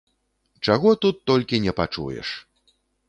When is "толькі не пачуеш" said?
1.31-2.29